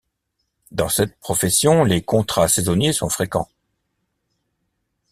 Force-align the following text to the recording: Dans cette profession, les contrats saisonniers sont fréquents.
Dans 0.71 0.89
cette 0.89 1.19
profession, 1.19 1.83
les 1.83 2.01
contrats 2.01 2.47
saisonniers 2.47 2.91
sont 2.91 3.07
fréquents. 3.09 3.49